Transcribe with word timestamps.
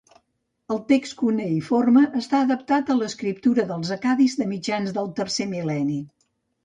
El 0.75 0.79
text 0.91 1.15
cuneïforme 1.17 2.03
esta 2.21 2.39
adaptat 2.47 2.89
a 2.93 2.97
l'escriptura 3.01 3.67
dels 3.73 3.93
Accadis 3.97 4.37
de 4.41 4.49
mitjans 4.55 4.97
del 5.01 5.13
tercer 5.21 5.49
mil·lenni. 5.57 6.01